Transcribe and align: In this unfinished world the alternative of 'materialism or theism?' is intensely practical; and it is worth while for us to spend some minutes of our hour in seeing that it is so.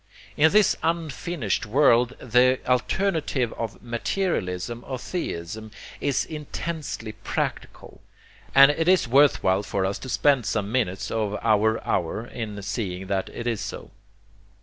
In 0.35 0.49
this 0.51 0.75
unfinished 0.81 1.67
world 1.67 2.15
the 2.19 2.59
alternative 2.65 3.53
of 3.53 3.83
'materialism 3.83 4.83
or 4.87 4.97
theism?' 4.97 5.69
is 5.99 6.25
intensely 6.25 7.11
practical; 7.11 8.01
and 8.55 8.71
it 8.71 8.87
is 8.87 9.07
worth 9.07 9.43
while 9.43 9.61
for 9.61 9.85
us 9.85 9.99
to 9.99 10.09
spend 10.09 10.47
some 10.47 10.71
minutes 10.71 11.11
of 11.11 11.35
our 11.43 11.79
hour 11.85 12.25
in 12.25 12.59
seeing 12.63 13.05
that 13.13 13.29
it 13.29 13.45
is 13.45 13.61
so. 13.61 13.91